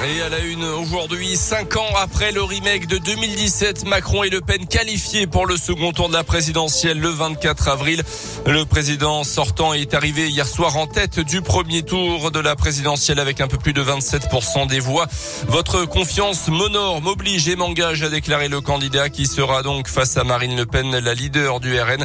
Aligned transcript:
Et 0.00 0.20
à 0.20 0.28
la 0.28 0.40
une 0.40 0.64
aujourd'hui, 0.64 1.36
cinq 1.36 1.76
ans 1.76 1.94
après 1.96 2.32
le 2.32 2.42
remake 2.42 2.88
de 2.88 2.98
2017, 2.98 3.86
Macron 3.86 4.24
et 4.24 4.30
Le 4.30 4.40
Pen 4.40 4.66
qualifiés 4.66 5.28
pour 5.28 5.46
le 5.46 5.56
second 5.56 5.92
tour 5.92 6.08
de 6.08 6.14
la 6.14 6.24
présidentielle 6.24 6.98
le 6.98 7.08
24 7.08 7.68
avril. 7.68 8.02
Le 8.44 8.64
président 8.64 9.22
sortant 9.22 9.74
est 9.74 9.94
arrivé 9.94 10.28
hier 10.28 10.48
soir 10.48 10.76
en 10.76 10.88
tête 10.88 11.20
du 11.20 11.40
premier 11.40 11.82
tour 11.82 12.32
de 12.32 12.40
la 12.40 12.56
présidentielle 12.56 13.20
avec 13.20 13.40
un 13.40 13.46
peu 13.46 13.58
plus 13.58 13.72
de 13.72 13.82
27% 13.82 14.66
des 14.66 14.80
voix. 14.80 15.06
Votre 15.46 15.84
confiance 15.84 16.48
m'honore, 16.48 17.00
m'oblige 17.00 17.46
et 17.46 17.54
m'engage 17.54 18.02
à 18.02 18.08
déclarer 18.08 18.48
le 18.48 18.60
candidat 18.60 19.08
qui 19.08 19.26
sera 19.26 19.62
donc 19.62 19.86
face 19.86 20.16
à 20.16 20.24
Marine 20.24 20.56
Le 20.56 20.66
Pen, 20.66 20.90
la 20.98 21.14
leader 21.14 21.60
du 21.60 21.78
RN, 21.80 22.04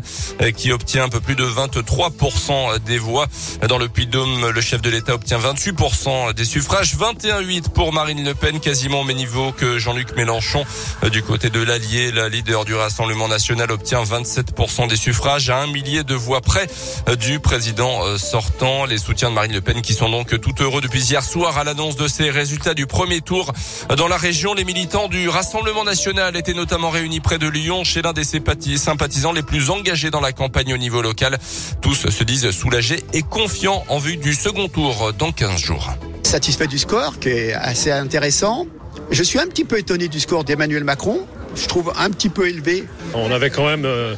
qui 0.51 0.71
obtient 0.71 1.05
un 1.05 1.09
peu 1.09 1.19
plus 1.19 1.35
de 1.35 1.45
23% 1.45 2.77
des 2.85 2.99
voix. 2.99 3.25
Dans 3.67 3.79
le 3.79 3.89
Puy-de-Dôme, 3.89 4.49
le 4.49 4.61
chef 4.61 4.83
de 4.83 4.91
l'État 4.91 5.15
obtient 5.15 5.39
28% 5.39 6.33
des 6.35 6.45
suffrages, 6.45 6.95
21,8 6.95 7.69
pour 7.77 7.93
Marine 7.93 8.25
Le 8.25 8.33
Pen, 8.33 8.59
quasiment 8.59 9.01
au 9.01 9.03
même 9.03 9.17
niveau 9.17 9.51
que 9.51 9.77
Jean-Luc 9.77 10.15
Mélenchon. 10.15 10.65
Euh, 11.03 11.11
du 11.11 11.21
côté 11.21 11.51
de 11.51 11.61
l'Allier, 11.61 12.11
la 12.11 12.27
leader 12.27 12.65
du 12.65 12.73
Rassemblement 12.73 13.27
national 13.27 13.71
obtient 13.71 14.03
27% 14.03 14.87
des 14.87 14.95
suffrages 14.95 15.51
à 15.51 15.59
un 15.59 15.67
millier 15.67 16.03
de 16.03 16.15
voix 16.15 16.41
près 16.41 16.65
euh, 17.07 17.15
du 17.15 17.39
président 17.39 18.03
euh, 18.03 18.17
sortant. 18.17 18.85
Les 18.85 18.97
soutiens 18.97 19.29
de 19.29 19.35
Marine 19.35 19.53
Le 19.53 19.61
Pen 19.61 19.83
qui 19.83 19.93
sont 19.93 20.09
donc 20.09 20.41
tout 20.41 20.55
heureux 20.59 20.81
depuis 20.81 21.03
hier 21.03 21.23
soir 21.23 21.59
à 21.59 21.63
l'annonce 21.63 21.97
de 21.97 22.07
ces 22.07 22.31
résultats 22.31 22.73
du 22.73 22.87
premier 22.87 23.21
tour. 23.21 23.53
Dans 23.95 24.07
la 24.07 24.17
région, 24.17 24.55
les 24.55 24.65
militants 24.65 25.07
du 25.07 25.29
Rassemblement 25.29 25.83
national 25.83 26.35
étaient 26.35 26.55
notamment 26.55 26.89
réunis 26.89 27.19
près 27.19 27.37
de 27.37 27.47
Lyon 27.47 27.83
chez 27.83 28.01
l'un 28.01 28.13
des 28.13 28.23
sympathisants 28.23 29.33
les 29.33 29.43
plus 29.43 29.69
engagés 29.69 30.09
dans 30.09 30.21
la 30.21 30.31
campagne 30.31 30.73
au 30.73 30.77
niveau 30.77 31.03
local. 31.03 31.37
Tous 31.81 32.09
se 32.09 32.23
disent 32.23 32.49
soulagés 32.49 33.03
et 33.13 33.21
confiants 33.21 33.83
en 33.87 33.99
vue 33.99 34.17
du 34.17 34.33
second 34.33 34.67
tour 34.67 35.13
dans 35.13 35.31
15 35.31 35.61
jours 35.61 35.91
satisfait 36.27 36.67
du 36.67 36.77
score 36.77 37.19
qui 37.19 37.29
est 37.29 37.53
assez 37.53 37.89
intéressant. 37.89 38.67
Je 39.11 39.23
suis 39.23 39.39
un 39.39 39.47
petit 39.47 39.63
peu 39.63 39.79
étonné 39.79 40.09
du 40.09 40.19
score 40.19 40.43
d'Emmanuel 40.43 40.83
Macron 40.83 41.21
je 41.57 41.67
trouve 41.67 41.91
un 41.97 42.09
petit 42.09 42.29
peu 42.29 42.47
élevé. 42.47 42.85
On 43.13 43.31
avait 43.31 43.49
quand 43.49 43.65
même 43.65 43.85
euh, 43.85 44.15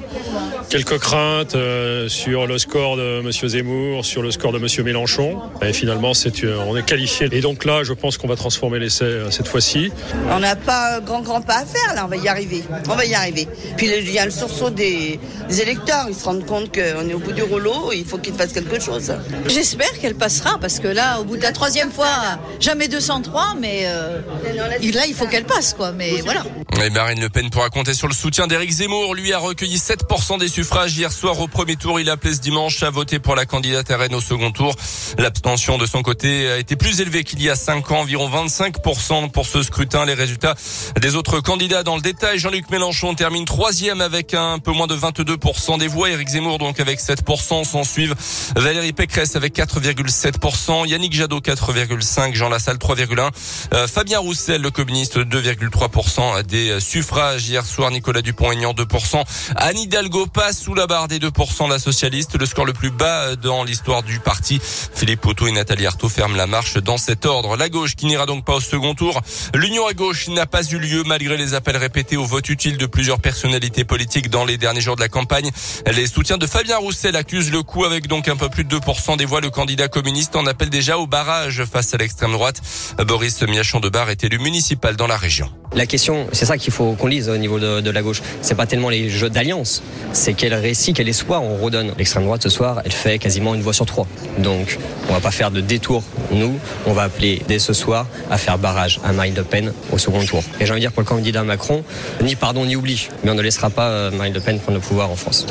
quelques 0.70 0.98
craintes 1.00 1.56
euh, 1.56 2.10
sur 2.10 2.48
le 2.48 2.58
score 2.58 2.98
de 2.98 3.22
M. 3.22 3.32
Zemmour, 3.32 4.06
sur 4.06 4.22
le 4.22 4.32
score 4.32 4.52
de 4.52 4.58
M. 4.58 4.68
Mélenchon. 4.84 5.42
Et 5.62 5.74
finalement, 5.74 6.14
c'est, 6.14 6.44
euh, 6.44 6.58
on 6.68 6.76
est 6.76 6.86
qualifié. 6.86 7.30
Et 7.32 7.42
donc 7.42 7.66
là, 7.66 7.84
je 7.84 7.94
pense 7.94 8.18
qu'on 8.18 8.28
va 8.28 8.36
transformer 8.36 8.80
l'essai 8.80 9.24
cette 9.32 9.48
fois-ci. 9.48 9.92
On 10.30 10.40
n'a 10.40 10.56
pas 10.56 11.00
grand 11.00 11.22
grand 11.22 11.42
pas 11.42 11.60
à 11.60 11.66
faire 11.66 11.96
là, 11.96 12.06
on 12.06 12.08
va 12.08 12.18
y 12.18 12.28
arriver. 12.28 12.64
On 12.90 12.96
va 12.96 13.06
y 13.06 13.14
arriver. 13.14 13.48
Puis 13.78 13.88
il 13.88 14.12
y 14.12 14.20
a 14.20 14.26
le 14.26 14.32
sursaut 14.32 14.70
des, 14.70 15.20
électeurs. 15.62 16.06
Ils 16.10 16.16
se 16.16 16.26
rendent 16.26 16.46
compte 16.46 16.74
qu'on 16.74 17.10
est 17.10 17.14
au 17.14 17.20
bout 17.20 17.32
du 17.32 17.44
rouleau, 17.44 17.92
il 17.94 18.06
faut 18.06 18.18
qu'ils 18.18 18.34
fassent 18.34 18.54
quelque 18.54 18.80
chose. 18.80 19.14
J'espère 19.48 19.92
qu'elle 20.00 20.16
passera 20.16 20.58
parce 20.60 20.80
que 20.80 20.88
là, 20.88 21.20
au 21.20 21.24
bout 21.24 21.38
de 21.38 21.44
la 21.44 21.52
troisième 21.52 21.92
fois, 21.92 22.40
jamais 22.60 22.88
203, 22.88 23.56
mais 23.60 23.84
là, 23.84 25.04
il 25.08 25.14
faut 25.14 25.26
qu'elle 25.26 25.46
passe 25.46 25.74
quoi. 25.74 25.92
Mais 25.92 26.22
voilà. 26.24 26.44
Et 26.84 26.90
Marine 26.90 27.20
Le 27.20 27.29
Pen 27.30 27.50
pourra 27.50 27.70
compter 27.70 27.94
sur 27.94 28.08
le 28.08 28.14
soutien 28.14 28.48
d'Éric 28.48 28.72
Zemmour. 28.72 29.14
Lui 29.14 29.34
a 29.34 29.40
recueilli 29.40 29.78
7% 29.78 30.40
des 30.40 30.48
suffrages 30.48 30.98
hier 30.98 31.12
soir 31.12 31.40
au 31.40 31.48
premier 31.48 31.76
tour. 31.76 32.00
Il 32.00 32.10
a 32.10 32.14
appelé 32.14 32.34
ce 32.34 32.40
dimanche 32.40 32.82
à 32.82 32.90
voter 32.90 33.20
pour 33.20 33.36
la 33.36 33.46
candidate 33.46 33.90
RN 33.90 34.16
au 34.16 34.22
second 34.22 34.52
tour. 34.52 34.76
L'abstention 35.18 35.78
de 35.78 35.86
son 35.86 36.02
côté 36.02 36.50
a 36.50 36.58
été 36.58 36.76
plus 36.76 37.02
élevée 37.02 37.24
qu'il 37.24 37.42
y 37.42 37.50
a 37.50 37.56
5 37.56 37.92
ans, 37.92 38.00
environ 38.00 38.30
25% 38.30 39.32
pour 39.32 39.46
ce 39.46 39.62
scrutin. 39.62 40.06
Les 40.06 40.14
résultats 40.14 40.56
des 41.02 41.16
autres 41.16 41.40
candidats 41.42 41.84
dans 41.84 41.96
le 41.96 42.02
détail. 42.02 42.40
Jean-Luc 42.40 42.70
Mélenchon 42.70 43.14
termine 43.14 43.46
troisième 43.46 44.02
avec 44.02 44.34
un 44.34 44.60
peu 44.60 44.72
moins 44.72 44.88
de 44.88 44.96
22% 44.96 45.78
des 45.78 45.88
voix. 45.88 46.10
Éric 46.10 46.30
Zemmour 46.30 46.58
donc 46.58 46.80
avec 46.80 47.00
7%. 47.00 47.64
S'en 47.66 47.84
suivent 47.84 48.16
Valérie 48.56 48.94
Pécresse 48.94 49.36
avec 49.36 49.56
4,7%. 49.56 50.88
Yannick 50.88 51.14
Jadot 51.14 51.40
4,5%. 51.40 52.34
Jean 52.34 52.50
Lassalle 52.50 52.78
3,1%. 52.78 53.30
Euh, 53.74 53.88
Fabien 53.88 54.20
Roussel, 54.20 54.62
le 54.62 54.72
communiste 54.72 55.18
2,3% 55.18 56.44
des 56.44 56.80
suffrages. 56.80 57.09
Hier 57.12 57.66
soir, 57.66 57.90
Nicolas 57.90 58.22
Dupont-Aignan 58.22 58.74
2%. 58.74 59.24
Anne 59.56 59.78
Hidalgo 59.78 60.28
passe 60.28 60.60
sous 60.60 60.76
la 60.76 60.86
barre 60.86 61.08
des 61.08 61.18
2%, 61.18 61.68
la 61.68 61.80
socialiste, 61.80 62.40
le 62.40 62.46
score 62.46 62.66
le 62.66 62.74
plus 62.74 62.92
bas 62.92 63.36
dans 63.36 63.64
l'histoire 63.64 64.04
du 64.04 64.20
parti. 64.20 64.62
Philippe 64.94 65.22
Poteau 65.22 65.48
et 65.48 65.52
Nathalie 65.52 65.88
Arthaud 65.88 66.08
ferment 66.08 66.36
la 66.36 66.46
marche 66.46 66.78
dans 66.78 66.98
cet 66.98 67.26
ordre. 67.26 67.58
La 67.58 67.68
gauche 67.68 67.96
qui 67.96 68.06
n'ira 68.06 68.28
donc 68.28 68.46
pas 68.46 68.54
au 68.54 68.60
second 68.60 68.94
tour. 68.94 69.22
L'union 69.56 69.88
à 69.88 69.94
gauche 69.94 70.28
n'a 70.28 70.46
pas 70.46 70.64
eu 70.64 70.78
lieu 70.78 71.04
malgré 71.04 71.36
les 71.36 71.56
appels 71.56 71.78
répétés 71.78 72.16
au 72.16 72.26
vote 72.26 72.48
utile 72.48 72.78
de 72.78 72.86
plusieurs 72.86 73.20
personnalités 73.20 73.86
politiques 73.86 74.30
dans 74.30 74.46
les 74.46 74.58
derniers 74.58 74.82
jours 74.82 74.96
de 74.96 75.02
la 75.02 75.10
campagne. 75.10 75.50
Les 75.92 76.06
soutiens 76.06 76.38
de 76.38 76.46
Fabien 76.46 76.78
Roussel 76.78 77.16
accusent 77.16 77.52
le 77.52 77.64
coup 77.64 77.86
avec 77.86 78.08
donc 78.08 78.28
un 78.28 78.38
peu 78.38 78.50
plus 78.50 78.66
de 78.66 78.78
2% 78.78 79.18
des 79.18 79.26
voix. 79.26 79.42
Le 79.42 79.50
candidat 79.50 79.88
communiste 79.88 80.36
en 80.36 80.46
appelle 80.46 80.70
déjà 80.70 81.00
au 81.00 81.08
barrage 81.08 81.64
face 81.66 81.92
à 81.94 81.98
l'extrême 81.98 82.34
droite. 82.34 82.62
Boris 83.08 83.42
Miachon 83.42 83.80
de 83.80 83.90
Bar 83.90 84.12
est 84.12 84.24
élu 84.24 84.38
municipal 84.38 84.96
dans 84.96 85.08
la 85.08 85.18
région. 85.18 85.52
La 85.74 85.86
question, 85.86 86.28
c'est 86.32 86.46
ça 86.46 86.58
qu'il 86.58 86.74
faut 86.74 86.94
qu'on 87.00 87.08
lise 87.08 87.30
au 87.30 87.38
niveau 87.38 87.60
de, 87.60 87.90
la 87.90 88.02
gauche. 88.02 88.22
C'est 88.42 88.56
pas 88.56 88.68
tellement 88.68 88.90
les 88.90 89.10
jeux 89.10 89.30
d'alliance, 89.30 89.82
c'est 90.14 90.34
quel 90.34 90.54
récit, 90.54 90.94
quel 90.94 91.10
espoir 91.10 91.42
on 91.44 91.58
redonne. 91.58 91.94
L'extrême 91.98 92.24
droite 92.24 92.44
ce 92.44 92.50
soir, 92.50 92.82
elle 92.86 92.92
fait 92.92 93.18
quasiment 93.18 93.56
une 93.56 93.62
voix 93.62 93.74
sur 93.74 93.86
trois. 93.86 94.08
Donc, 94.38 94.78
on 95.10 95.14
va 95.14 95.20
pas 95.20 95.32
faire 95.32 95.50
de 95.50 95.62
détour. 95.62 96.04
Nous, 96.32 96.60
on 96.86 96.94
va 96.94 97.04
appeler 97.04 97.42
dès 97.48 97.60
ce 97.60 97.74
soir 97.74 98.06
à 98.30 98.38
faire 98.38 98.60
barrage 98.60 99.00
à 99.04 99.14
Marine 99.14 99.36
Le 99.36 99.44
Pen 99.44 99.74
au 99.92 99.98
second 99.98 100.24
tour. 100.24 100.44
Et 100.60 100.66
j'ai 100.66 100.72
envie 100.72 100.82
de 100.82 100.86
dire 100.86 100.92
pour 100.92 101.02
le 101.02 101.08
candidat 101.08 101.44
Macron, 101.44 101.84
ni 102.22 102.36
pardon 102.36 102.66
ni 102.66 102.76
oubli, 102.76 103.10
mais 103.24 103.32
on 103.32 103.36
ne 103.36 103.42
laissera 103.42 103.70
pas 103.70 103.88
euh, 103.88 104.12
Marine 104.12 104.34
Le 104.34 104.42
Pen 104.42 104.60
prendre 104.60 104.78
le 104.78 104.84
pouvoir 104.84 105.10
en 105.10 105.16
France. 105.16 105.48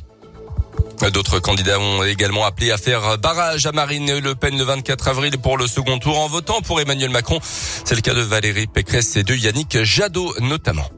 D'autres 1.13 1.39
candidats 1.39 1.79
ont 1.79 2.05
également 2.05 2.45
appelé 2.45 2.71
à 2.71 2.77
faire 2.77 3.19
barrage 3.19 3.65
à 3.67 3.73
Marine 3.73 4.19
Le 4.19 4.35
Pen 4.35 4.59
le 4.59 4.65
24 4.65 5.09
avril 5.09 5.39
pour 5.39 5.57
le 5.57 5.67
second 5.67 5.99
tour 5.99 6.19
en 6.19 6.29
votant 6.29 6.61
pour 6.61 6.81
Emmanuel 6.81 7.11
Macron. 7.11 7.39
C'est 7.43 7.95
le 7.95 8.01
cas 8.01 8.15
de 8.15 8.21
Valérie 8.21 8.67
Pécresse 8.67 9.17
et 9.17 9.23
de 9.23 9.35
Yannick 9.35 9.83
Jadot 9.85 10.35
notamment. 10.41 10.91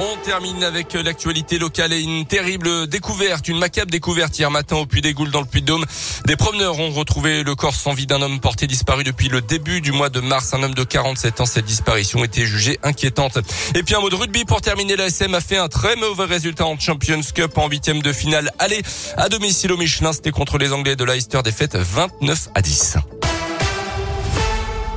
On 0.00 0.16
termine 0.18 0.62
avec 0.62 0.92
l'actualité 0.92 1.58
locale 1.58 1.92
et 1.92 2.00
une 2.00 2.24
terrible 2.24 2.86
découverte, 2.86 3.48
une 3.48 3.58
macabre 3.58 3.90
découverte 3.90 4.38
hier 4.38 4.48
matin 4.48 4.76
au 4.76 4.86
Puy 4.86 5.00
des 5.00 5.12
Goules 5.12 5.32
dans 5.32 5.40
le 5.40 5.46
Puy-de-Dôme. 5.46 5.84
Des 6.24 6.36
promeneurs 6.36 6.78
ont 6.78 6.90
retrouvé 6.90 7.42
le 7.42 7.56
corps 7.56 7.74
sans 7.74 7.94
vie 7.94 8.06
d'un 8.06 8.22
homme 8.22 8.38
porté 8.38 8.68
disparu 8.68 9.02
depuis 9.02 9.28
le 9.28 9.40
début 9.40 9.80
du 9.80 9.90
mois 9.90 10.08
de 10.08 10.20
mars. 10.20 10.54
Un 10.54 10.62
homme 10.62 10.74
de 10.74 10.84
47 10.84 11.40
ans. 11.40 11.46
Cette 11.46 11.64
disparition 11.64 12.22
était 12.22 12.46
jugée 12.46 12.78
inquiétante. 12.84 13.38
Et 13.74 13.82
puis 13.82 13.96
un 13.96 14.00
mot 14.00 14.08
de 14.08 14.14
rugby 14.14 14.44
pour 14.44 14.60
terminer. 14.60 14.94
La 14.94 15.06
SM 15.06 15.34
a 15.34 15.40
fait 15.40 15.56
un 15.56 15.68
très 15.68 15.96
mauvais 15.96 16.26
résultat 16.26 16.64
en 16.64 16.78
Champions 16.78 17.20
Cup 17.34 17.58
en 17.58 17.68
huitième 17.68 18.00
de 18.00 18.12
finale. 18.12 18.52
Allez, 18.60 18.82
à 19.16 19.28
domicile 19.28 19.72
au 19.72 19.76
Michelin, 19.76 20.12
c'était 20.12 20.30
contre 20.30 20.58
les 20.58 20.72
Anglais 20.72 20.94
de 20.94 21.02
Leicester, 21.02 21.40
défaite 21.42 21.74
29 21.74 22.50
à 22.54 22.62
10. 22.62 22.98